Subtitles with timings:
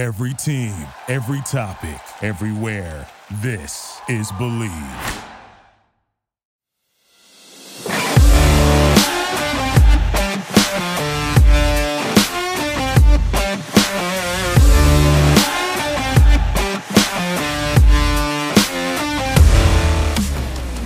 [0.00, 0.72] Every team,
[1.08, 3.06] every topic, everywhere.
[3.42, 4.70] This is Bleav.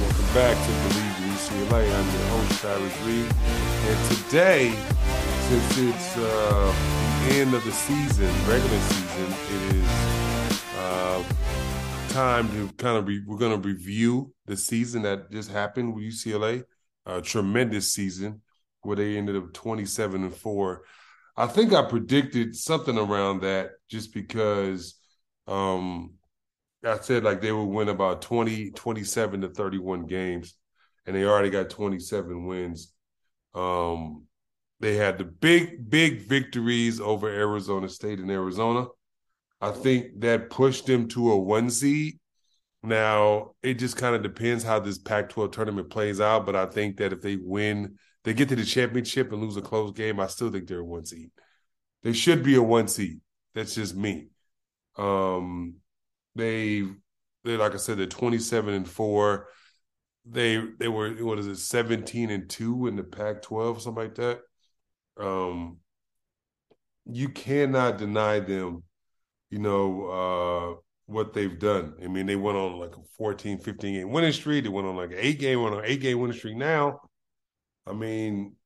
[0.00, 1.82] Welcome back to Bleav UCLA.
[1.86, 3.32] I'm your host, Cyrus Reed.
[3.86, 4.74] And today,
[5.48, 11.24] since it's uh, end of the season, regular season, it is uh,
[12.10, 16.04] time to kind of, re- we're going to review the season that just happened with
[16.04, 16.64] UCLA.
[17.06, 18.40] A tremendous season
[18.82, 20.82] where they ended up 27 and 4.
[21.36, 24.94] I think I predicted something around that just because
[25.46, 26.14] um,
[26.84, 30.54] I said like they would win about 20, 27 to 31 games,
[31.06, 32.92] and they already got 27 wins.
[33.54, 34.26] Um,
[34.80, 38.86] they had the big, big victories over Arizona State and Arizona.
[39.60, 42.18] I think that pushed them to a one seed.
[42.82, 46.66] Now, it just kind of depends how this Pac 12 tournament plays out, but I
[46.66, 50.20] think that if they win, they get to the championship and lose a close game,
[50.20, 51.30] I still think they're a one seed.
[52.02, 53.20] They should be a one seed.
[53.54, 54.28] That's just me.
[54.96, 55.76] Um,
[56.34, 56.82] they
[57.44, 59.48] they like I said, they're 27 and 4.
[60.26, 64.40] They they were what is it, 17 and 2 in the Pac-12, something like that.
[65.18, 65.78] Um
[67.06, 68.82] you cannot deny them,
[69.50, 70.06] you know,
[70.78, 71.94] uh what they've done.
[72.02, 74.64] I mean, they went on like a 14, 15 game winning streak.
[74.64, 77.00] They went on like an eight game, on an eight game winning streak now.
[77.86, 78.56] I mean,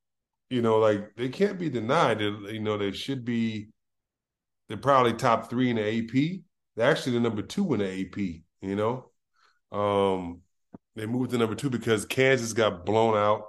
[0.50, 2.18] you know, like they can't be denied.
[2.18, 3.68] That, you know, they should be.
[4.68, 6.42] They're probably top three in the AP.
[6.76, 8.18] They're actually the number two in the AP.
[8.60, 9.10] You know,
[9.72, 10.42] um,
[10.94, 13.44] they moved to number two because Kansas got blown out.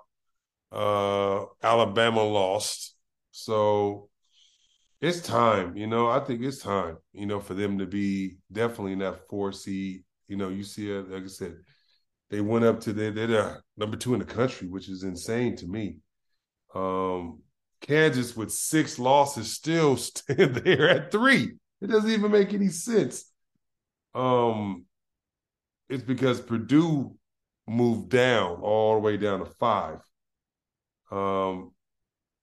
[0.72, 2.96] Uh, Alabama lost,
[3.32, 4.10] so
[5.02, 5.76] it's time.
[5.76, 6.98] You know, I think it's time.
[7.14, 10.04] You know, for them to be definitely in that four seed.
[10.28, 11.10] You know, you see it.
[11.10, 11.56] Like I said,
[12.30, 15.56] they went up to the, they're the number two in the country, which is insane
[15.58, 15.98] to me.
[16.76, 17.42] Um,
[17.82, 21.54] Kansas with six losses still stand there at three.
[21.82, 23.26] It doesn't even make any sense.
[24.14, 24.86] Um,
[25.88, 27.16] it's because Purdue
[27.68, 30.00] moved down all the way down to five.
[31.12, 31.72] Um,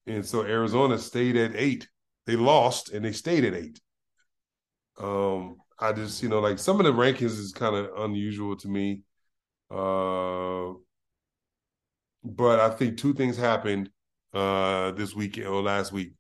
[0.07, 1.89] and so Arizona stayed at eight.
[2.27, 3.81] They lost and they stayed at eight.
[4.99, 8.69] Um, I just, you know, like some of the rankings is kind of unusual to
[8.69, 9.03] me.
[9.71, 10.75] Uh,
[12.25, 13.91] but I think two things happened
[14.33, 16.13] uh, this week or last week.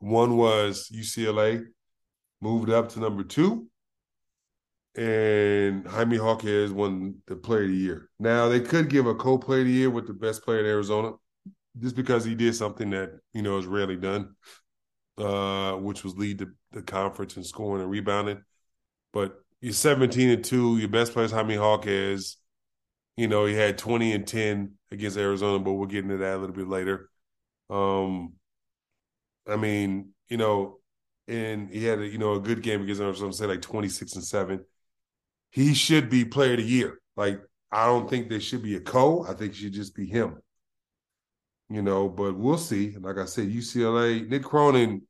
[0.00, 1.64] One was UCLA
[2.40, 3.68] moved up to number two,
[5.00, 8.10] and Jaime Jaquez won the Player of the Year.
[8.18, 11.12] Now they could give a co-player of the year with the best player in Arizona,
[11.78, 14.34] just because he did something that you know is rarely done,
[15.18, 18.42] uh, which was lead the, the conference in scoring and rebounding.
[19.12, 20.78] But you're 17 and two.
[20.78, 22.36] Your best player is Jaime Jaquez.
[23.16, 26.38] You know he had 20 and 10 against Arizona, but we'll get into that a
[26.38, 27.10] little bit later.
[27.70, 28.34] Um,
[29.46, 30.78] I mean, you know,
[31.28, 34.24] and he had a, you know a good game against Arizona, say like 26 and
[34.24, 34.64] seven.
[35.50, 36.98] He should be player of the year.
[37.16, 37.40] Like
[37.72, 39.24] I don't think there should be a co.
[39.24, 40.38] I think it should just be him.
[41.68, 42.96] You know, but we'll see.
[42.98, 45.02] Like I said, UCLA, Mick Cronin,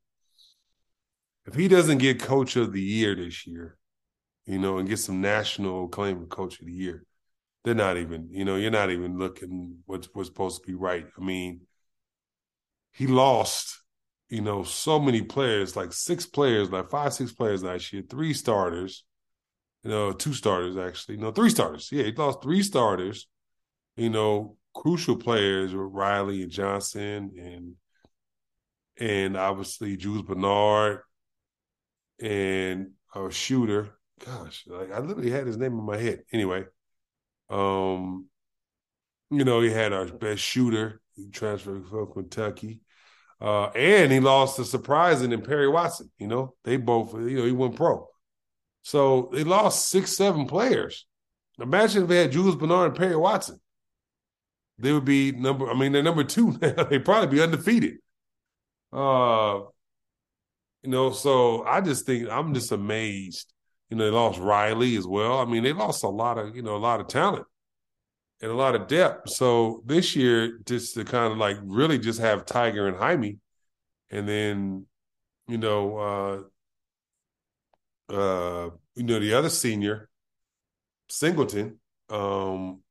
[1.47, 3.77] if he doesn't get coach of the year this year,
[4.45, 7.03] you know, and get some national acclaim of coach of the year,
[7.63, 11.05] they're not even, you know, you're not even looking what's what's supposed to be right.
[11.17, 11.61] I mean,
[12.93, 13.79] he lost,
[14.29, 18.33] you know, so many players, like six players, like five, six players last year, three
[18.33, 19.03] starters,
[19.83, 21.89] you know, two starters actually, no, three starters.
[21.91, 23.27] Yeah, he lost three starters,
[23.95, 27.75] you know, crucial players with Riley and Johnson and
[28.99, 30.99] and obviously Jules Bernard
[32.21, 33.97] and a shooter.
[34.23, 36.21] Gosh, like I literally had his name in my head.
[36.31, 36.65] Anyway,
[37.49, 38.27] um,
[39.31, 41.01] you know, he had our best shooter.
[41.15, 42.81] He transferred from Kentucky.
[43.39, 46.11] Uh, and he lost a surprising in Peyton Watson.
[46.19, 48.07] You know, they both, you know, he went pro.
[48.83, 51.05] So they lost six, seven players.
[51.59, 53.59] Imagine if they had Julius Bernard and Peyton Watson.
[54.79, 56.83] They would be number, I mean, they're number two now.
[56.83, 57.97] They'd probably be undefeated.
[58.91, 59.61] Uh,
[60.81, 63.53] you know, so I just think I'm just amazed.
[63.89, 65.39] You know, they lost Riley as well.
[65.39, 67.45] I mean, they lost a lot of, you know, a lot of talent
[68.41, 69.29] and a lot of depth.
[69.29, 73.37] So this year, just to kind of like really just have Tiger and Jaime,
[74.09, 74.85] and then,
[75.47, 76.41] you know, uh,
[78.11, 80.09] uh, you know, the other senior,
[81.09, 81.79] Singleton,
[82.09, 82.81] um,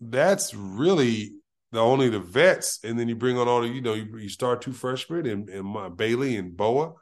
[0.00, 1.32] that's really
[1.72, 4.28] the only the vets, and then you bring on all the, you know, you, you
[4.28, 6.92] start two freshmen and, and Bailey and Bona.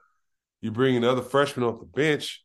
[0.61, 2.45] You bring another freshman off the bench.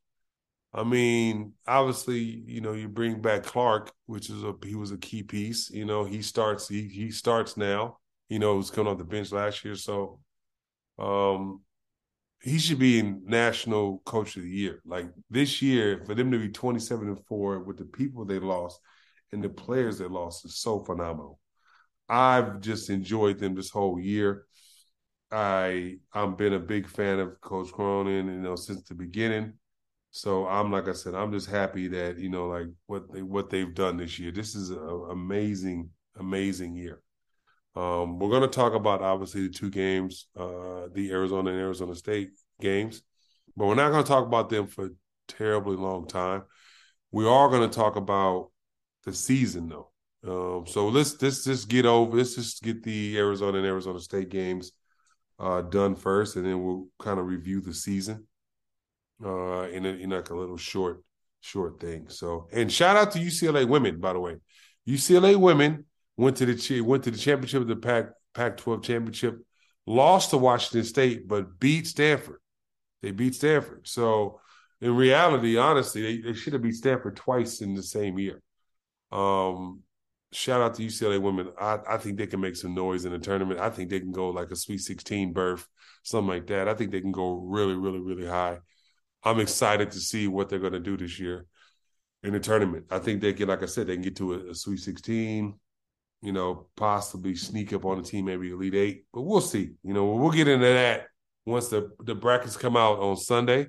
[0.73, 4.97] I mean, obviously, you know, you bring back Clark, which is a he was a
[4.97, 5.69] key piece.
[5.69, 7.97] You know, he starts he he starts now.
[8.29, 10.19] You know, he was coming off the bench last year, so
[10.99, 11.61] um
[12.41, 14.81] he should be in national coach of the year.
[14.85, 18.79] Like this year, for them to be 27 and 4 with the people they lost
[19.31, 21.39] and the players they lost is so phenomenal.
[22.09, 24.45] I've just enjoyed them this whole year.
[25.31, 29.53] I I've been a big fan of Coach Cronin, you know, since the beginning.
[30.11, 33.49] So I'm like I said, I'm just happy that you know, like what they what
[33.49, 34.31] they've done this year.
[34.31, 37.01] This is an amazing, amazing year.
[37.77, 41.93] Um, we're going to talk about obviously the two games, uh, the Arizona and Arizona
[41.93, 43.03] State games,
[43.55, 44.89] but we're not going to talk about them for
[45.27, 46.41] terribly long time.
[47.11, 48.49] We are going to talk about
[49.05, 49.91] the season though.
[50.25, 52.17] Um, so let's let's just get over.
[52.17, 54.71] Let's just get the Arizona and Arizona State games
[55.37, 58.25] uh, done first, and then we'll kind of review the season
[59.23, 61.03] uh, in, a, in like a little short
[61.41, 62.09] short thing.
[62.09, 64.37] So, and shout out to UCLA women, by the way.
[64.87, 65.85] UCLA women
[66.17, 69.39] went to the went to the championship of the Pac Pac twelve championship,
[69.85, 72.39] lost to Washington State, but beat Stanford.
[73.01, 73.87] They beat Stanford.
[73.87, 74.41] So,
[74.81, 78.41] in reality, honestly, they, they should have beat Stanford twice in the same year.
[79.11, 79.81] Um,
[80.33, 81.51] shout out to UCLA women.
[81.59, 83.59] I, I think they can make some noise in the tournament.
[83.59, 85.67] I think they can go like a Sweet 16 berth,
[86.03, 86.67] something like that.
[86.67, 88.59] I think they can go really, really, really high.
[89.23, 91.45] I'm excited to see what they're going to do this year
[92.23, 92.85] in the tournament.
[92.91, 95.53] I think they can, like I said, they can get to a, a Sweet 16,
[96.21, 99.71] you know, possibly sneak up on the team, maybe Elite Eight, but we'll see.
[99.83, 101.07] You know, we'll get into that
[101.45, 103.67] once the, the brackets come out on Sunday,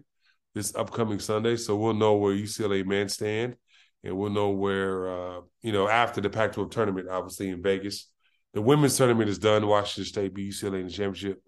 [0.54, 1.56] this upcoming Sunday.
[1.56, 3.56] So we'll know where UCLA men stand
[4.04, 8.10] and we'll know where uh, you know after the Pac-12 tournament, obviously in Vegas.
[8.54, 9.66] The women's tournament is done.
[9.66, 11.42] Washington State beat UCLA in the championship,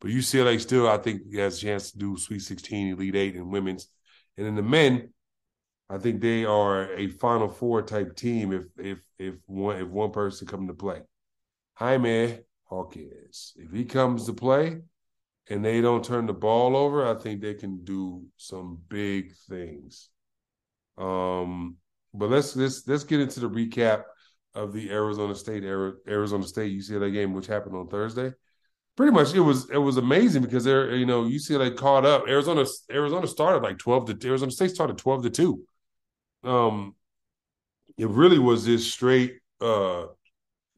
[0.00, 3.50] but UCLA still, I think, has a chance to do Sweet 16, Elite Eight, and
[3.50, 3.88] women's.
[4.36, 5.12] And then the men,
[5.94, 10.10] I think they are a Final Four type team if if if one if one
[10.10, 11.02] person come to play.
[11.74, 14.80] Jaime Hawkins, if he comes to play,
[15.48, 20.08] and they don't turn the ball over, I think they can do some big things.
[20.98, 21.76] Um,
[22.12, 24.02] but let's let's let's get into the recap
[24.52, 28.32] of the Arizona State Arizona State UCLA game, which happened on Thursday.
[28.96, 32.24] Pretty much, it was it was amazing because they're you know UCLA caught up.
[32.26, 35.64] Arizona Arizona started like twelve to Arizona State started twelve to two.
[36.44, 36.94] Um,
[37.96, 39.38] it really was just straight.
[39.60, 40.06] Uh,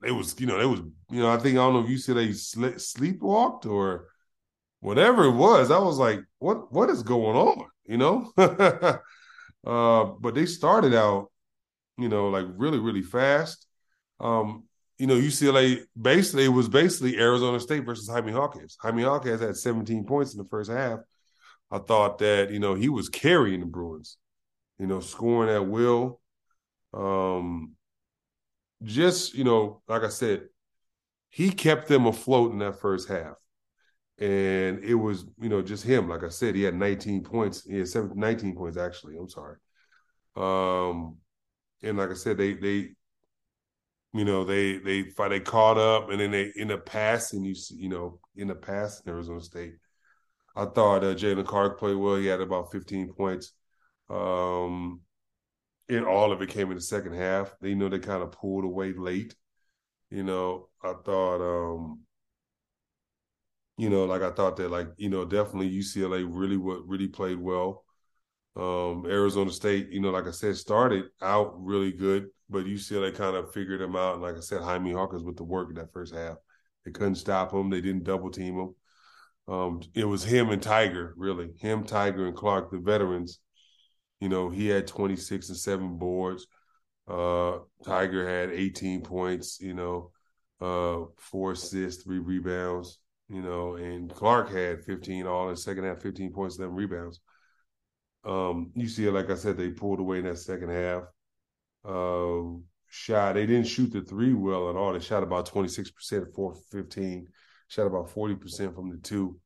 [0.04, 0.80] it was you know it was
[1.10, 4.08] you know I think I don't know if UCLA sl- sleepwalked or
[4.80, 5.70] whatever it was.
[5.70, 7.66] I was like, what what is going on?
[7.86, 8.32] You know.
[9.66, 11.32] Uh, but they started out,
[11.98, 13.66] you know, like really, really fast.
[14.20, 14.64] Um,
[14.96, 19.56] you know, UCLA basically it was basically Arizona State versus Jaime Hawkins Jaime Hawkins had
[19.56, 21.00] 17 points in the first half.
[21.70, 24.16] I thought that, you know, he was carrying the Bruins,
[24.78, 26.20] you know, scoring at will.
[26.92, 27.72] Um,
[28.82, 30.44] just, you know, like I said,
[31.30, 33.36] he kept them afloat in that first half
[34.18, 36.08] and it was you know just him.
[36.08, 37.64] Like I said, he had 19 points.
[37.64, 39.16] He had 17, 19 points actually.
[39.16, 39.56] I'm sorry.
[40.36, 41.16] Um,
[41.82, 42.90] and like I said, they they
[44.14, 47.76] you know they they they caught up, and then they in the passing you see,
[47.76, 49.74] you know in the past in Arizona State.
[50.56, 52.16] I thought uh, Jaylen Clark played well.
[52.16, 53.52] He had about 15 points.
[54.08, 55.00] Um,
[55.88, 57.54] and all of it came in the second half.
[57.60, 59.34] They you know they kind of pulled away late.
[60.10, 62.00] You know, I thought um
[63.78, 67.38] you know, like I thought that, like you know, definitely UCLA really what really played
[67.38, 67.84] well.
[68.56, 73.36] Um, Arizona State, you know, like I said, started out really good, but UCLA kind
[73.36, 74.14] of figured them out.
[74.14, 76.36] And like I said, Jaime Hawkins with the work in that first half.
[76.84, 77.70] They couldn't stop him.
[77.70, 78.74] They didn't double team him.
[79.48, 81.52] Um, it was him and Tiger, really.
[81.58, 83.40] Him, Tiger, and Clark, the veterans.
[84.20, 86.46] You know, he had 26 and seven boards.
[87.06, 90.10] Uh, Tiger had 18 points, you know,
[90.60, 96.00] uh, four assists, three rebounds you know, and Clark had 15 all in second half,
[96.00, 97.20] 15 points, 11 rebounds.
[98.24, 101.04] Um, you see, like I said, they pulled away in that second half.
[101.84, 102.58] Uh,
[102.88, 104.92] shot, they didn't shoot the three well at all.
[104.92, 107.28] They shot about 26% at 4 15,
[107.68, 109.38] shot about 40% from the two.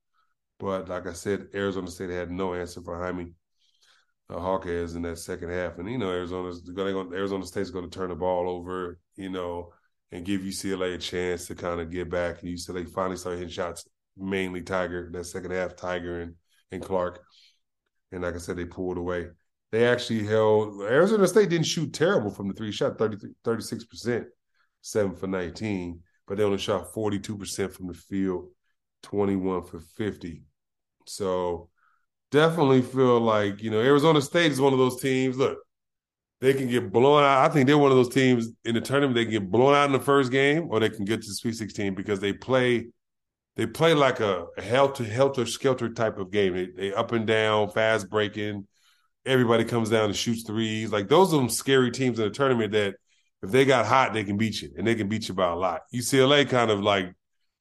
[0.58, 3.32] But like I said, Arizona State had no answer for Jaime
[4.38, 5.78] Jaquez in that second half.
[5.78, 9.72] And, you know, Arizona's going Arizona State's going to turn the ball over, you know,
[10.12, 12.42] and give UCLA a chance to kind of get back.
[12.42, 16.34] And UCLA finally started hitting shots, mainly Tiger, that second half, Tiger and,
[16.70, 17.20] and Clark.
[18.12, 19.28] And like I said, they pulled away.
[19.72, 24.24] They actually held Arizona State didn't shoot terrible from the three, shot 36%,
[24.80, 28.48] seven for 19, but they only shot 42% from the field,
[29.02, 30.42] 21 for 50.
[31.06, 31.69] So
[32.30, 35.36] definitely feel like you know Arizona State is one of those teams.
[35.36, 35.58] Look,
[36.40, 37.50] they can get blown out.
[37.50, 39.14] I think they're one of those teams in the tournament.
[39.14, 41.34] They can get blown out in the first game, or they can get to the
[41.34, 42.88] Sweet 16 because they play.
[43.56, 46.54] They play like a helter helter skelter type of game.
[46.54, 48.66] They, they up and down, fast breaking.
[49.26, 50.92] Everybody comes down and shoots threes.
[50.92, 52.94] Like those are some scary teams in the tournament that
[53.42, 55.56] if they got hot, they can beat you, and they can beat you by a
[55.56, 55.82] lot.
[55.94, 57.12] UCLA kind of like,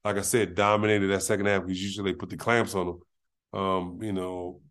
[0.05, 2.99] like I said, dominated that second half because usually they put the clamps on them.
[3.53, 4.61] Um, you know,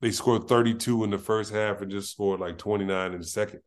[0.00, 3.60] they scored 32 in the first half and just scored like 29 in the second.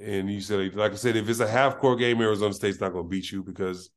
[0.00, 2.92] And you said, like I said, if it's a half court game, Arizona State's not
[2.92, 3.88] going to beat you because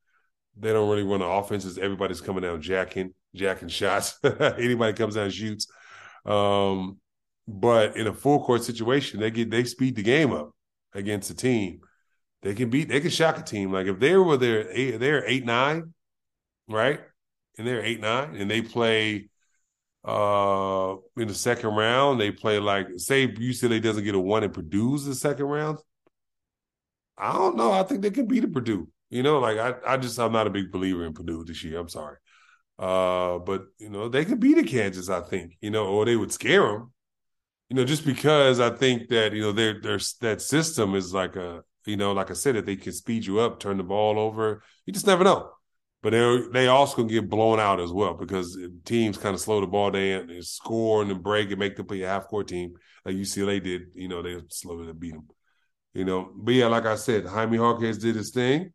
[0.57, 1.77] they don't really run the offenses.
[1.77, 4.17] Everybody's coming down jacking, jacking shots.
[4.23, 5.67] Anybody comes down shoots.
[6.25, 6.99] Um,
[7.47, 10.51] but in a full court situation, they get they speed the game up
[10.93, 11.81] against a team.
[12.41, 13.71] They can beat, they can shock a team.
[13.71, 15.93] Like if they were there, they're eight nine,
[16.69, 17.01] right?
[17.57, 19.28] And they're eight nine, and they play
[20.09, 22.19] uh in the second round.
[22.19, 25.79] They play like say UCLA doesn't get a one and Purdue's the second round.
[27.17, 27.71] I don't know.
[27.71, 28.87] I think they can beat a Purdue.
[29.09, 31.79] You know, like I, I just I'm not a big believer in Purdue this year.
[31.79, 32.17] I'm sorry.
[32.77, 36.15] Uh, but you know, they could beat a Kansas, I think, you know, or they
[36.15, 36.93] would scare them.
[37.69, 41.35] You know, just because I think that, you know, their their that system is like
[41.35, 44.17] a, you know, like I said, that they can speed you up, turn the ball
[44.19, 44.63] over.
[44.85, 45.51] You just never know
[46.01, 49.60] but they they also can get blown out as well because teams kind of slow
[49.60, 52.74] the ball down and score and break and make them play a half court team
[53.06, 53.82] like UCLA did.
[53.94, 55.27] You know, they slowly to beat them.
[55.94, 58.72] You know, but yeah, like I said, Jaime Jaquez did his thing.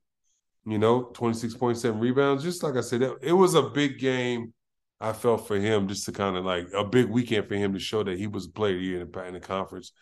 [0.66, 2.42] You know, twenty six point seven rebounds.
[2.42, 4.52] Just like I said, it was a big game.
[5.00, 7.78] I felt for him just to kind of like a big weekend for him to
[7.78, 9.92] show that he was a player year in the, in the conference.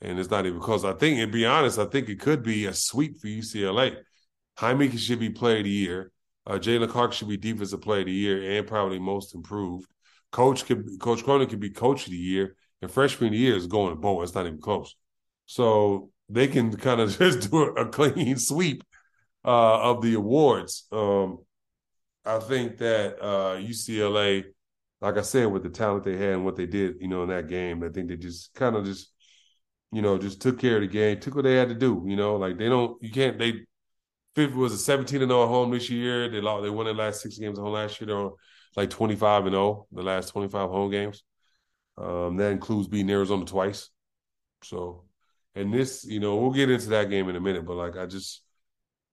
[0.00, 2.66] And it's not even because I think, to be honest, I think it could be
[2.66, 3.96] a sweep for UCLA.
[4.58, 6.12] Jaime should be player of the year.
[6.46, 9.90] Uh, Jaylen Clark should be defensive player of the year and probably most improved.
[10.30, 13.56] Coach could Coach Cronin could be coach of the year, and freshman of the year
[13.56, 14.22] is going to bowl.
[14.22, 14.94] It's not even close.
[15.46, 18.84] So they can kind of just do a clean sweep
[19.44, 20.86] uh, of the awards.
[20.92, 21.38] Um,
[22.24, 24.44] I think that uh, UCLA,
[25.00, 27.28] like I said, with the talent they had and what they did, you know, in
[27.28, 29.12] that game, I think they just kind of just,
[29.92, 32.04] you know, just took care of the game, took what they had to do.
[32.06, 33.64] You know, like they don't, you can't, they
[34.36, 36.28] Fifth was a 17 and 0 at home this year.
[36.28, 38.06] They lost, they won the last six games at home last year.
[38.06, 38.28] They're
[38.76, 41.22] like 25 and 0 the last 25 home games.
[41.96, 43.88] Um, that includes beating Arizona twice.
[44.62, 45.04] So,
[45.54, 48.04] and this, you know, we'll get into that game in a minute, but like I
[48.04, 48.42] just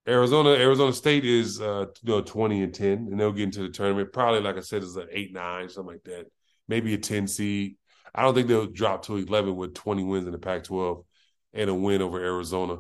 [0.06, 3.70] Arizona, Arizona State is uh, you know 20 and 10, and they'll get into the
[3.70, 4.12] tournament.
[4.12, 6.26] Probably, like I said, is an 8 9, something like that.
[6.68, 7.78] Maybe a 10 seed.
[8.14, 11.06] I don't think they'll drop to 11 with 20 wins in the Pac 12
[11.54, 12.80] and a win over Arizona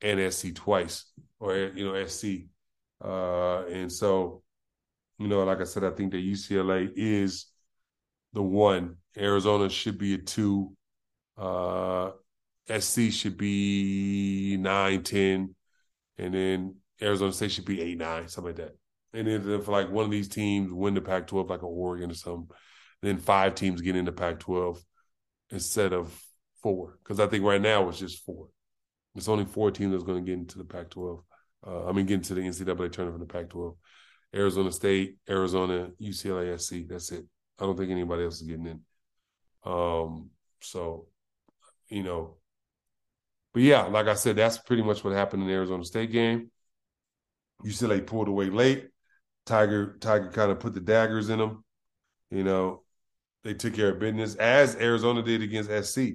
[0.00, 1.06] and SC twice
[1.42, 2.46] or you know SC.
[3.04, 4.42] Uh, and so,
[5.18, 7.46] you know, like I said, I think that UCLA is
[8.32, 8.96] the one.
[9.18, 10.72] Arizona should be a two.
[11.36, 12.12] Uh,
[12.78, 15.54] SC should be nine, ten,
[16.16, 18.76] and then Arizona State should be eight, nine, something like that.
[19.12, 22.14] And then if like one of these teams win the Pac-12, like a Oregon or
[22.14, 22.48] something,
[23.02, 24.78] then five teams get into Pac-12
[25.50, 26.16] instead of
[26.62, 26.98] four.
[27.02, 28.46] Because I think right now it's just four.
[29.16, 31.22] It's only four teams that's going to get into the Pac-12.
[31.66, 33.76] Uh, I mean, getting to the NCAA tournament in the Pac-12.
[34.34, 36.88] Arizona State, Arizona, UCLA, SC.
[36.88, 37.24] That's it.
[37.58, 38.80] I don't think anybody else is getting in.
[39.64, 41.06] Um, so,
[41.88, 42.36] you know,
[43.52, 46.50] but yeah, like I said, that's pretty much what happened in the Arizona State game.
[47.64, 48.88] UCLA pulled away late.
[49.44, 51.64] Tiger, Tiger kind of put the daggers in them.
[52.30, 52.82] You know,
[53.44, 56.14] they took care of business as Arizona did against SC,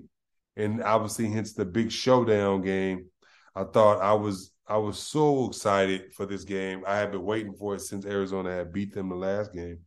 [0.55, 3.07] and obviously, hence the big showdown game.
[3.55, 6.83] I thought I was I was so excited for this game.
[6.85, 9.79] I had been waiting for it since Arizona had beat them the last game.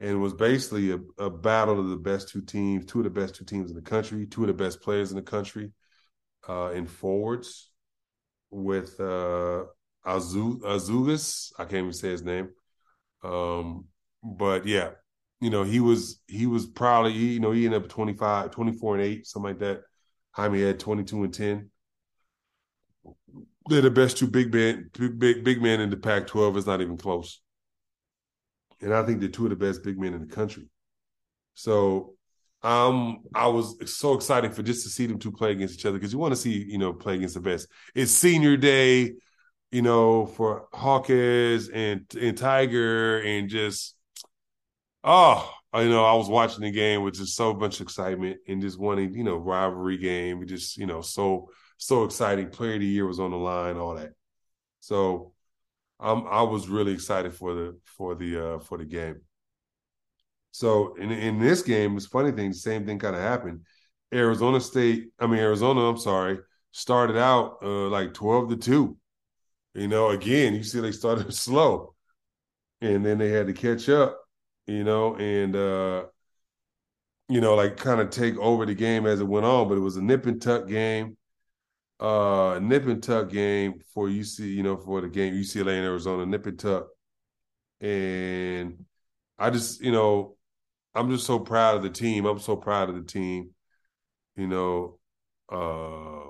[0.00, 3.10] And it was basically a, a battle of the best two teams, two of the
[3.10, 5.70] best two teams in the country, two of the best players in the country
[6.48, 7.70] uh, in forwards
[8.50, 9.64] with uh,
[10.06, 11.52] Azu, Azuolas.
[11.58, 12.48] I can't even say his name.
[13.22, 13.84] Um,
[14.22, 14.90] but yeah,
[15.40, 19.04] you know, he was he was probably, you know, he ended up 25, 24 and
[19.04, 19.82] 8, something like that.
[20.32, 21.70] Jaime had 22 and 10
[23.68, 26.56] they're the best two big men, big big, big men in the Pac-12.
[26.56, 27.40] It's not even close.
[28.80, 30.64] And I think they're two of the best big men in the country.
[31.54, 32.14] So
[32.62, 35.98] um, I was so excited for just to see them two play against each other
[35.98, 37.68] because you want to see, you know, play against the best.
[37.94, 39.12] It's senior day,
[39.70, 43.94] you know, for Jaquez and and Tiger and just
[45.04, 48.78] oh, you know, I was watching the game with just so much excitement and just
[48.78, 50.46] wanting, you know, rivalry game.
[50.46, 52.50] Just, you know, so so exciting.
[52.50, 54.12] Player of the year was on the line, all that.
[54.80, 55.32] So
[56.00, 59.20] um, I was really excited for the for the uh, for the game.
[60.52, 63.62] So in in this game, it's funny thing, same thing kind of happened.
[64.12, 66.38] Arizona State, I mean Arizona, I'm sorry,
[66.72, 68.96] started out uh, like 12 to 2.
[69.74, 71.94] You know, again, you see they started slow.
[72.82, 74.20] And then they had to catch up,
[74.66, 76.06] you know, and uh
[77.28, 79.80] you know, like kind of take over the game as it went on, but it
[79.80, 81.16] was a nip and tuck game.
[82.04, 86.26] Uh nip and tuck game for UC, you know, for the game UCLA and Arizona,
[86.26, 86.88] nip and tuck.
[87.80, 88.84] And
[89.38, 90.36] I just, you know,
[90.94, 92.26] I'm just so proud of the team.
[92.26, 93.50] I'm so proud of the team,
[94.36, 94.98] you know,
[95.48, 96.28] uh,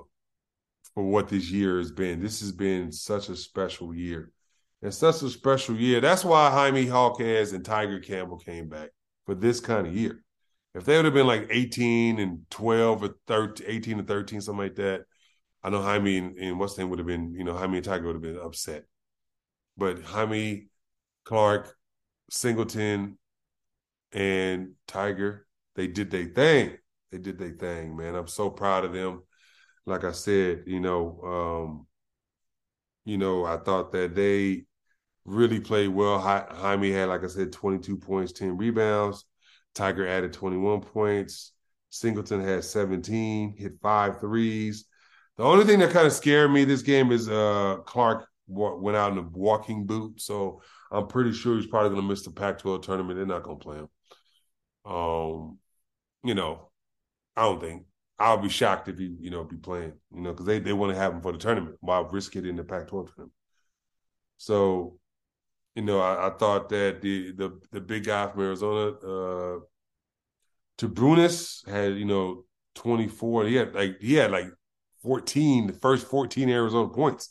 [0.93, 2.21] for what this year has been.
[2.21, 4.31] This has been such a special year.
[4.81, 5.99] And such a special year.
[5.99, 8.91] That's why Jaime Jaquez and Tiger Campbell came back
[9.25, 10.23] for this kind of year.
[10.73, 14.63] If they would have been like 18 and 12 or 13, 18 and 13, something
[14.63, 15.05] like that,
[15.65, 18.05] I know Jaime and, and what's name would have been, you know, Jaime and Tiger
[18.05, 18.83] would have been upset.
[19.75, 20.67] But Jaime,
[21.23, 21.75] Clark,
[22.29, 23.17] Singleton,
[24.11, 26.77] and Tiger, they did their thing.
[27.11, 28.13] They did their thing, man.
[28.13, 29.23] I'm so proud of them.
[29.87, 31.87] Like I said, you know, um,
[33.03, 34.65] you know, I thought that they
[35.25, 36.19] really played well.
[36.19, 39.25] Jaime had, like I said, 22 points, 10 rebounds.
[39.73, 41.53] Tiger added 21 points.
[41.89, 44.85] Singleton had 17, hit five threes.
[45.37, 49.11] The only thing that kind of scared me this game is uh, Clark went out
[49.11, 50.21] in a walking boot.
[50.21, 50.61] So
[50.91, 53.17] I'm pretty sure he's probably going to miss the Pac-12 tournament.
[53.17, 53.89] They're not going to play him.
[54.85, 55.57] Um,
[56.23, 56.69] you know,
[57.35, 57.83] I don't think
[58.17, 59.93] I'll be shocked if he, you know, be playing.
[60.13, 61.77] You know, because they they want to have him for the tournament.
[61.81, 63.31] Why risk it in the Pac-12 tournament?
[64.37, 64.99] So,
[65.75, 69.59] you know, I, I thought that the the the big guy from Arizona, uh,
[70.77, 73.45] Brunis had you know 24.
[73.45, 74.47] He had like he had like
[75.05, 77.29] 14, the first 14 Arizona points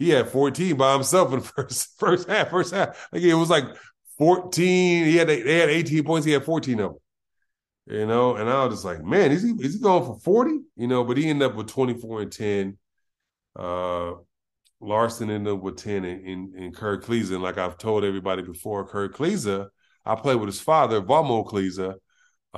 [0.00, 2.48] he had 14 by himself in the first first half.
[2.48, 3.66] First half, like it was like
[4.16, 5.04] 14.
[5.04, 6.26] He had they had 18 points.
[6.26, 7.00] He had 14 of them.
[7.86, 10.58] You know, and I was just like, man, is he is he going for 40?
[10.76, 12.78] You know, but he ended up with 24 and 10.
[13.54, 14.12] Uh
[14.82, 17.34] Larsson ended up with 10 in, in, in Kerr Kriisa.
[17.34, 19.68] And like I've told everybody before, Kerr Kriisa,
[20.06, 21.96] I played with his father, Valmo Kriisa,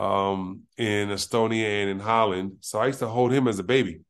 [0.01, 2.59] um, in Estonia and in Holland.
[2.61, 4.03] So I used to hold him as a baby.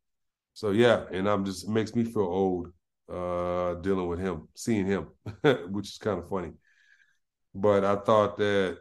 [0.55, 2.73] So yeah, and I'm just it makes me feel old
[3.11, 5.09] uh, dealing with him, seeing him,
[5.71, 6.53] which is kind of funny.
[7.55, 8.79] But I thought that,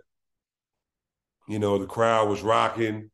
[1.47, 3.10] you know, the crowd was rocking.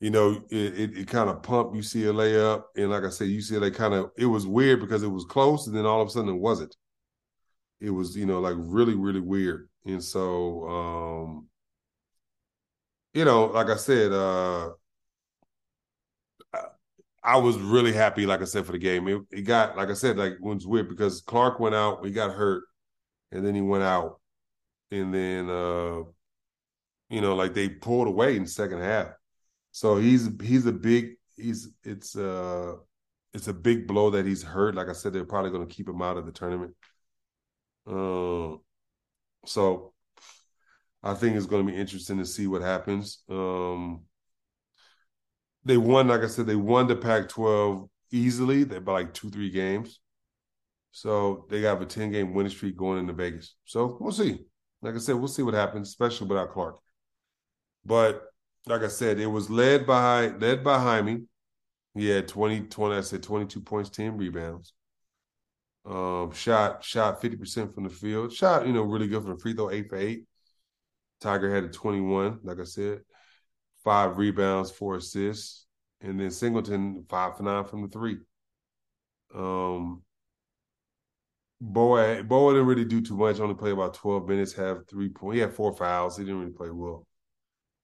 [0.00, 2.70] You know, it, it, it kind of pumped UCLA up.
[2.76, 5.76] And like I said, UCLA kind of, it was weird because it was close and
[5.76, 6.76] then all of a sudden it wasn't.
[7.80, 9.68] It was, you know, like really, really weird.
[9.84, 11.48] And so, um,
[13.12, 14.70] you know, like I said, uh,
[17.24, 19.08] I was really happy, like I said, for the game.
[19.08, 22.12] It, it got, like I said, like it was weird because Clark went out, he
[22.12, 22.64] got hurt,
[23.32, 24.20] and then he went out,
[24.90, 26.02] and then uh,
[27.08, 29.08] you know, like they pulled away in second half.
[29.72, 32.74] So he's he's a big he's it's uh
[33.32, 34.74] it's a big blow that he's hurt.
[34.74, 36.74] Like I said, they're probably going to keep him out of the tournament.
[37.86, 38.60] Um,
[39.46, 39.92] so
[41.02, 43.24] I think it's going to be interesting to see what happens.
[43.28, 44.04] Um,
[45.64, 48.64] they won, like I said, they won the Pac-12 easily.
[48.64, 50.00] They by like two, three games.
[50.92, 53.56] So they have a 10 game winning streak going into Vegas.
[53.64, 54.44] So we'll see.
[54.82, 56.78] Like I said, we'll see what happens, especially without Clark.
[57.84, 58.22] But
[58.66, 61.22] like I said, it was led by led by Jaime.
[61.94, 64.72] He had 20, 20, I said 22 points, 10 rebounds.
[65.86, 68.32] Um, shot shot 50% from the field.
[68.32, 70.24] Shot, you know, really good from the free throw, eight for eight.
[71.20, 73.00] Tiger had a 21, like I said
[73.84, 75.66] five rebounds, four assists,
[76.00, 78.18] and then Singleton five for nine from the three.
[79.34, 80.02] Um,
[81.60, 83.40] Bona Bona didn't really do too much.
[83.40, 84.52] Only played about twelve minutes.
[84.54, 85.34] Have three points.
[85.36, 86.16] He had four fouls.
[86.16, 87.06] He didn't really play well.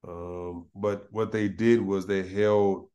[0.07, 2.89] Um, but what they did was they held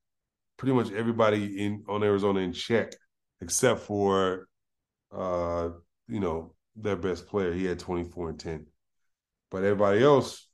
[0.58, 2.94] pretty much everybody in on Arizona in check,
[3.42, 4.48] except for
[5.12, 5.70] uh,
[6.08, 7.54] you know their best player.
[7.54, 8.68] He had twenty four and ten,
[9.50, 10.48] but everybody else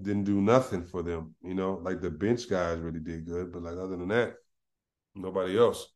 [0.00, 1.34] didn't do nothing for them.
[1.42, 4.34] You know, like the bench guys really did good, but like other than that,
[5.14, 5.86] nobody else.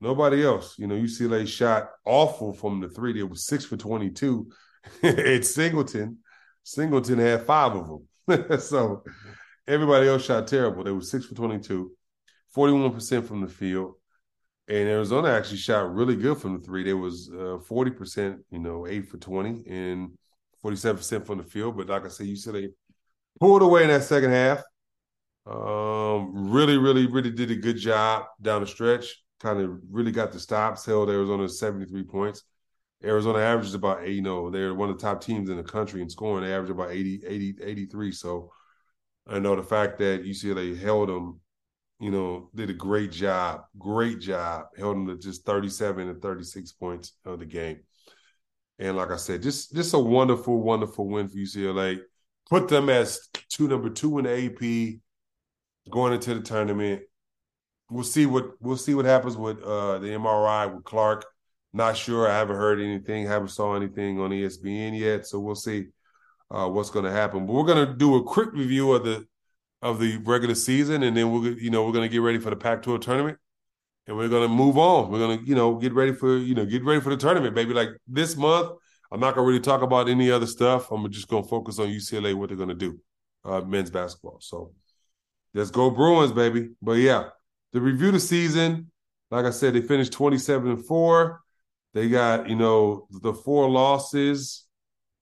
[0.00, 0.78] Nobody else.
[0.78, 3.12] You know, UCLA shot awful from the three.
[3.12, 4.50] They was six for 22.
[5.02, 6.18] it's Singleton.
[6.62, 8.60] Singleton had five of them.
[8.60, 9.02] so
[9.66, 10.84] everybody else shot terrible.
[10.84, 11.90] They were six for 22,
[12.56, 13.94] 41% from the field.
[14.68, 16.84] And Arizona actually shot really good from the three.
[16.84, 20.12] They was uh, 40%, you know, eight for 20 and
[20.64, 21.76] 47% from the field.
[21.76, 22.68] But like I said, UCLA
[23.38, 24.62] pulled away in that second half.
[25.46, 29.22] Um, really, really, really did a good job down the stretch.
[29.40, 32.44] Kind of really got the stops, held Arizona 73 points.
[33.02, 36.10] Arizona averages about, you know, they're one of the top teams in the country in
[36.10, 36.44] scoring.
[36.44, 38.12] They average about 80, 80, 83.
[38.12, 38.52] So
[39.26, 41.40] I know the fact that UCLA held them,
[41.98, 46.72] you know, did a great job, great job, held them to just 37 and 36
[46.72, 47.80] points of the game.
[48.78, 52.00] And like I said, just just a wonderful, wonderful win for UCLA.
[52.50, 55.00] Put them as two number two in the AP
[55.90, 57.02] going into the tournament.
[57.90, 61.24] We'll see what we'll see what happens with uh, the MRI with Clark.
[61.72, 62.28] Not sure.
[62.28, 63.26] I haven't heard anything.
[63.26, 65.26] Haven't saw anything on ESPN yet.
[65.26, 65.86] So we'll see
[66.50, 67.46] uh, what's going to happen.
[67.46, 69.26] But we're going to do a quick review of the
[69.82, 72.50] of the regular season, and then we're you know we're going to get ready for
[72.50, 73.38] the Pac-12 tournament,
[74.06, 75.10] and we're going to move on.
[75.10, 77.54] We're going to you know get ready for you know get ready for the tournament,
[77.54, 77.74] baby.
[77.74, 78.72] Like this month,
[79.12, 80.90] I'm not to really talk about any other stuff.
[80.90, 82.98] I'm just to focus on UCLA, what they're to do,
[83.44, 84.38] uh, men's basketball.
[84.40, 84.72] So
[85.52, 86.70] let's go Bruins, baby.
[86.80, 87.30] But yeah,
[87.72, 88.90] the review the season.
[89.30, 91.40] Like I said, they finished 27 and four.
[91.94, 94.66] They got you know the four losses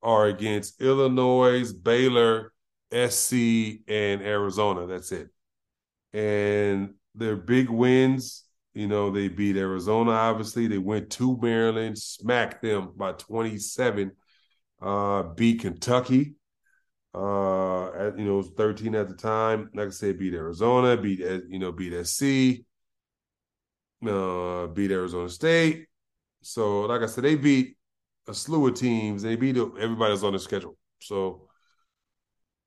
[0.03, 2.53] are against Illinois, Baylor,
[2.93, 3.33] SC,
[3.89, 4.87] and Arizona.
[4.87, 5.29] That's it.
[6.13, 10.67] And their big wins, you know, they beat Arizona, obviously.
[10.67, 14.13] They went to Maryland, smacked them by 27,
[14.81, 16.35] uh, beat Kentucky.
[17.15, 19.71] Uh, at, you know, it was 13 at the time.
[19.75, 22.65] Like I said, beat Arizona, beat you know, beat SC,
[24.07, 25.87] uh, beat Arizona State.
[26.43, 27.77] So, like I said, they beat
[28.29, 29.23] a slew of teams.
[29.23, 30.77] They beat everybody that's on the schedule.
[31.01, 31.49] So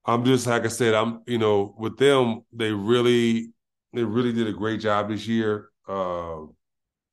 [0.06, 3.54] I'm just like I said, I'm you know with them, they really
[3.94, 5.71] they really did a great job this year.
[5.88, 6.46] Uh,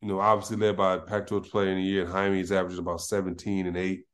[0.01, 2.05] you know, obviously led by Pac-12 player in the year.
[2.05, 4.05] And Jaime's averaging about 17 and eight.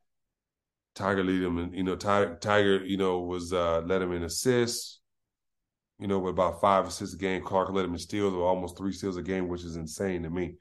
[0.95, 4.23] Tiger lead him, and you know, Tiger, Tiger, you know, was uh, led him in
[4.23, 5.01] assists.
[5.99, 7.43] You know, with about five assists a game.
[7.43, 10.31] Clark led him in steals, or almost three steals a game, which is insane to
[10.31, 10.55] me.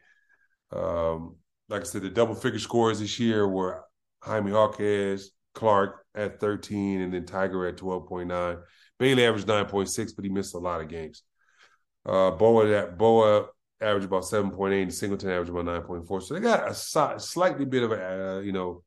[0.72, 1.36] Um,
[1.70, 3.84] like I said, the double figure scores this year were
[4.22, 8.62] Jaime Jaquez, Clark at 13, and then Tiger at 12.9.
[9.00, 11.24] Bailey averaged 9.6, but he missed a lot of games.
[12.06, 13.46] Uh, Bona that Bona
[13.84, 16.24] averaged about 7.8, and Singleton averaged about 9.4.
[16.24, 18.84] So they got a slightly bit of a uh, you know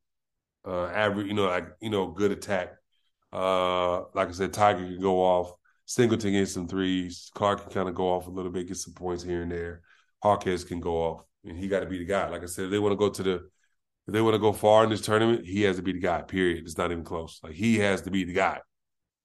[0.67, 2.75] uh, average, you know, like you know, good attack.
[3.33, 5.53] Uh, like I said, Tiger can go off.
[5.85, 7.31] Singleton gets some threes.
[7.35, 9.83] Clark can kind of go off a little bit, get some points here and there.
[10.23, 12.29] Hawkins can go off and he got to be the guy.
[12.29, 13.35] Like I said, they want to go to the,
[14.07, 16.23] if they want to go far in this tournament, he has to be the guy.
[16.23, 16.65] Period.
[16.65, 17.41] It's not even close.
[17.43, 18.61] Like he has to be the guy.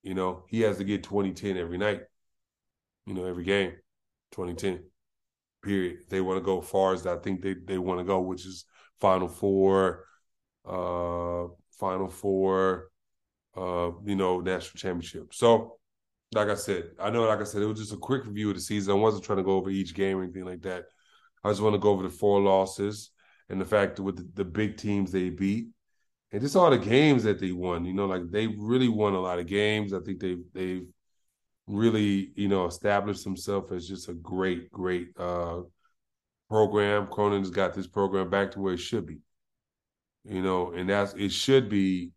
[0.04, 2.02] You know, he has to get 2010 every night.
[3.08, 3.74] You know, every game,
[4.32, 4.84] 2010.
[5.64, 6.00] Period.
[6.10, 8.66] They want to go far as I think they they want to go, which is
[9.00, 10.06] Final Four,
[10.66, 11.48] uh,
[11.80, 12.90] Final Four,
[13.56, 15.34] uh, you know, national championship.
[15.34, 15.78] So,
[16.34, 18.56] like I said, I know, like I said, it was just a quick review of
[18.56, 18.94] the season.
[18.94, 20.86] I wasn't trying to go over each game or anything like that.
[21.44, 23.12] I just want to go over the four losses
[23.50, 25.68] and the fact with the, the big teams they beat
[26.32, 27.86] and just all the games that they won.
[27.86, 29.94] You know, like they really won a lot of games.
[29.94, 30.88] I think they they've
[31.72, 35.62] really you know established himself as just a great great uh,
[36.50, 37.08] program.
[37.08, 39.20] Cronin's got this program back to where it should be.
[40.24, 42.12] You know, and that's it should be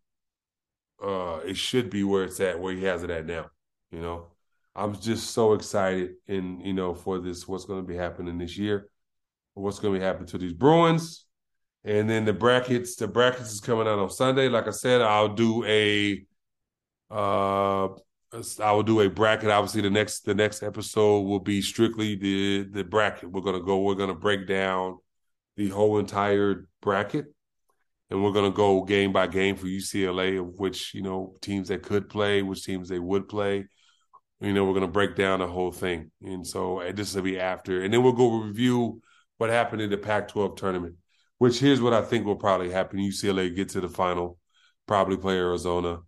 [1.03, 3.47] uh it should be where it's at, where he has it at now.
[3.91, 4.27] You know,
[4.75, 8.57] I'm just so excited and you know for this what's going to be happening this
[8.57, 8.89] year
[9.55, 11.25] what's going to be happening to these Bruins.
[11.83, 14.49] And then the brackets, the brackets is coming out on Sunday.
[14.49, 16.23] Like I said, I'll do a
[17.11, 17.89] uh
[18.59, 19.49] I will do a bracket.
[19.49, 23.31] Obviously, the next the next episode will be strictly the the bracket.
[23.31, 23.81] We're gonna go.
[23.81, 24.97] We're gonna break down
[25.55, 27.27] the whole entire bracket,
[28.09, 31.83] and we're gonna go game by game for UCLA of which you know teams that
[31.83, 33.67] could play, which teams they would play.
[34.41, 37.83] You know, we're gonna break down the whole thing, and so this will be after,
[37.83, 39.01] and then we'll go review
[39.37, 40.95] what happened in the Pac-12 tournament.
[41.37, 44.39] Which here's what I think will probably happen: UCLA get to the final,
[44.87, 45.99] probably play Arizona,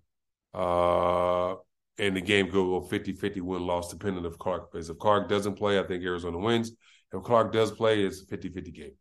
[0.54, 1.56] uh,
[2.00, 4.90] and the game could go 50-50 win loss, depending if Clark plays.
[4.90, 6.72] If Clark doesn't play, I think Arizona wins.
[7.12, 8.92] If Clark does play, it's a 50-50 game.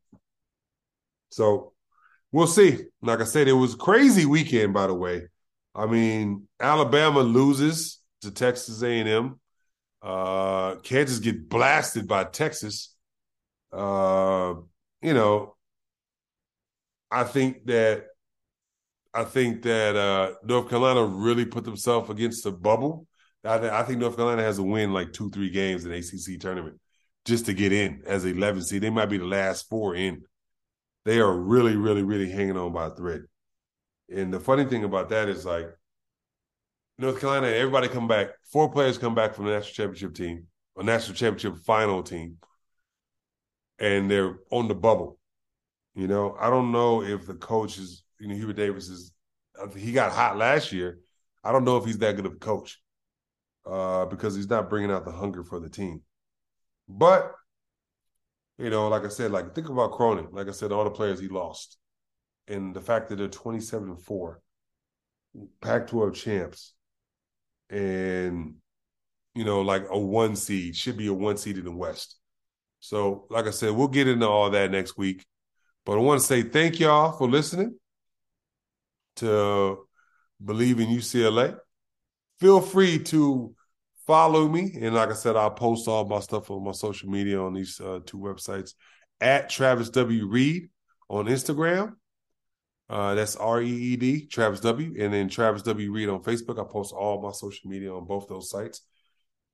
[1.30, 1.72] So
[2.32, 2.84] we'll see.
[3.02, 5.28] Like I said, it was a crazy weekend, by the way.
[5.74, 9.38] I mean, Alabama loses to Texas A&M.
[10.02, 12.94] Uh, Kansas get blasted by Texas.
[13.72, 14.54] Uh,
[15.02, 15.56] you know,
[17.10, 18.06] I think that
[19.16, 23.06] I think that uh, North Carolina really put themselves against the bubble.
[23.44, 26.40] I, th- I, think North Carolina has to win like two, three games in ACC
[26.40, 26.78] tournament
[27.24, 28.82] just to get in as 11 seed.
[28.82, 30.22] They might be the last four in.
[31.04, 33.22] They are really, really, really hanging on by a thread.
[34.12, 35.68] And the funny thing about that is like
[36.98, 38.30] North Carolina, everybody come back.
[38.52, 42.38] Four players come back from the national championship team, a national championship final team
[43.78, 45.18] and they're on the bubble.
[45.94, 49.12] You know, I don't know if the coach is, you know, Hubert Davis is,
[49.76, 50.98] he got hot last year.
[51.42, 52.80] I don't know if he's that good of a coach
[53.64, 56.02] uh, because he's not bringing out the hunger for the team.
[56.88, 57.32] But,
[58.58, 60.28] you know, like I said, like think about Cronin.
[60.32, 61.78] Like I said, all the players he lost
[62.48, 64.40] and the fact that they're 27 and 4,
[65.60, 66.74] Pac 12 champs,
[67.70, 68.54] and,
[69.34, 72.16] you know, like a one seed, should be a one seed in the West.
[72.78, 75.24] So, like I said, we'll get into all that next week.
[75.84, 77.78] But I want to say thank y'all for listening
[79.16, 79.86] to
[80.42, 81.56] Bleav in UCLA.
[82.40, 83.54] Feel free to
[84.06, 84.76] follow me.
[84.80, 87.80] And like I said, I'll post all my stuff on my social media on these
[87.80, 88.74] uh, two websites
[89.20, 90.26] at Travis W.
[90.26, 90.68] Reed
[91.08, 91.94] on Instagram
[92.88, 94.94] uh, that's R E E D, Travis W.
[94.98, 95.90] And then Travis W.
[95.90, 96.60] Reed on Facebook.
[96.60, 98.82] I post all my social media on both those sites.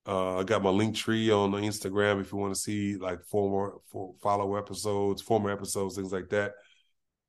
[0.07, 3.75] Uh, I got my link tree on Instagram if you want to see like former
[3.91, 6.53] for follow episodes, former episodes, things like that.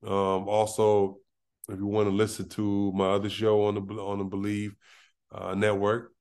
[0.04, 1.20] Um, also,
[1.70, 4.72] if you want to listen to my other show on the on the Bleav
[5.32, 6.12] uh, network,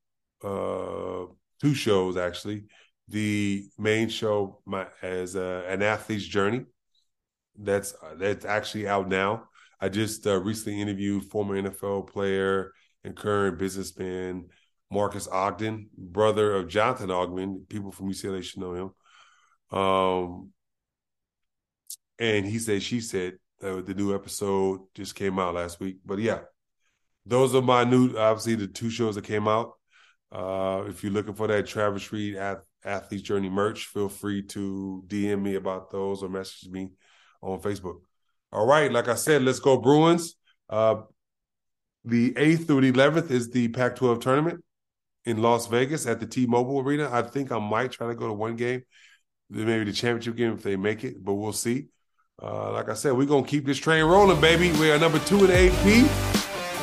[0.44, 1.26] uh,
[1.60, 2.64] two shows actually.
[3.08, 6.64] The main show my as uh, an athlete's journey.
[7.56, 9.48] That's that's actually out now.
[9.80, 12.72] I just uh, recently interviewed former NFL player
[13.04, 14.46] and current businessman
[14.92, 17.66] Marcus Ogden, brother of Jonathan Ogden.
[17.68, 18.74] People from UCLA should know
[19.72, 19.78] him.
[19.78, 20.52] Um,
[22.18, 25.98] and he said, she said, uh, the new episode just came out last week.
[26.04, 26.40] But yeah,
[27.24, 29.72] those are my new, obviously, the two shows that came out.
[30.30, 32.36] Uh, if you're looking for that Travis Reed
[32.84, 36.90] Athlete's Journey merch, feel free to DM me about those or message me
[37.42, 38.00] on Facebook.
[38.50, 40.36] All right, like I said, let's go Bruins.
[40.68, 41.02] Uh,
[42.04, 44.64] the 8th through the 11th is the Pac 12 tournament
[45.24, 47.08] in Las Vegas at the T Mobile Arena.
[47.10, 48.82] I think I might try to go to one game,
[49.48, 51.88] maybe the championship game if they make it, but we'll see.
[52.40, 54.72] Uh, like I said, we're to keep this train rolling, baby.
[54.78, 56.06] We are number two in AP.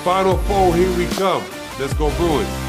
[0.04, 1.44] Final four, here we come.
[1.80, 2.69] Let's go, Bruins.